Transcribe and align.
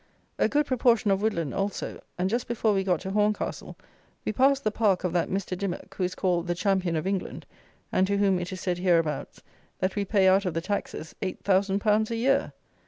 A 0.39 0.49
good 0.49 0.65
proportion 0.65 1.11
of 1.11 1.21
woodland 1.21 1.53
also; 1.53 2.01
and 2.17 2.27
just 2.27 2.47
before 2.47 2.73
we 2.73 2.83
got 2.83 3.01
to 3.01 3.11
Horncastle, 3.11 3.77
we 4.25 4.33
passed 4.33 4.63
the 4.63 4.71
park 4.71 5.03
of 5.03 5.13
that 5.13 5.29
Mr. 5.29 5.55
Dymock 5.55 5.93
who 5.93 6.03
is 6.03 6.15
called 6.15 6.47
"the 6.47 6.55
Champion 6.55 6.95
of 6.95 7.05
England," 7.05 7.45
and 7.91 8.07
to 8.07 8.17
whom, 8.17 8.39
it 8.39 8.51
is 8.51 8.59
said 8.61 8.79
hereabouts, 8.79 9.43
that 9.77 9.95
we 9.95 10.03
pay 10.03 10.27
out 10.27 10.43
of 10.45 10.55
the 10.55 10.59
taxes 10.61 11.13
eight 11.21 11.43
thousand 11.43 11.81
pounds 11.81 12.09
a 12.09 12.15
year! 12.15 12.51